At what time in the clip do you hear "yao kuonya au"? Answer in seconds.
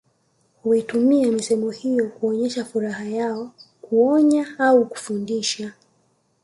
3.05-4.85